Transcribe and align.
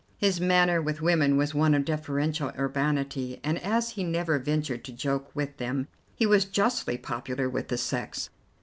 His 0.17 0.41
manner 0.41 0.81
with 0.81 0.99
women 1.03 1.37
was 1.37 1.53
one 1.53 1.75
of 1.75 1.85
deferential 1.85 2.51
urbanity, 2.57 3.39
and, 3.43 3.59
as 3.63 3.91
he 3.91 4.03
never 4.03 4.39
ventured 4.39 4.83
to 4.85 4.91
joke 4.91 5.29
with 5.35 5.57
them, 5.57 5.87
he 6.15 6.25
was 6.25 6.45
justly 6.45 6.97
popular 6.97 7.47
with 7.47 7.67
the 7.67 7.77
sex. 7.77 8.31